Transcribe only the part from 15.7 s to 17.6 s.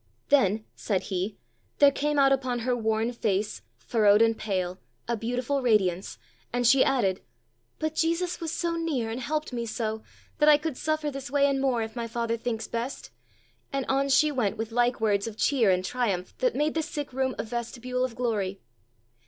triumph that made the sick room a